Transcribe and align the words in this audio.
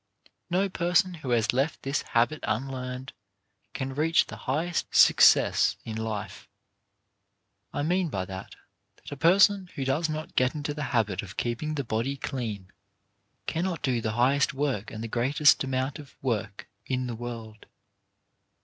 No 0.49 0.67
person 0.67 1.13
who 1.13 1.29
has 1.29 1.53
left 1.53 1.83
this 1.83 2.01
habit 2.01 2.39
unlearned 2.41 3.13
can 3.75 3.93
reach 3.93 4.25
the 4.25 4.35
highest 4.49 4.95
success 4.95 5.77
in 5.85 5.95
life. 5.95 6.49
I 7.71 7.83
mean 7.83 8.09
by 8.09 8.25
that, 8.25 8.55
that 8.95 9.11
a 9.11 9.15
person 9.15 9.69
who 9.75 9.85
does 9.85 10.09
not 10.09 10.35
get 10.35 10.55
into 10.55 10.73
the 10.73 10.85
habit 10.89 11.21
of 11.21 11.37
keeping 11.37 11.75
the 11.75 11.83
body 11.83 12.17
clean, 12.17 12.71
cannot 13.45 13.83
do 13.83 14.01
the 14.01 14.13
highest 14.13 14.55
work 14.55 14.89
and 14.89 15.03
the 15.03 15.07
greatest 15.07 15.63
amount 15.63 15.99
of 15.99 16.15
work 16.23 16.67
in 16.87 17.05
the 17.05 17.13
world. 17.15 17.67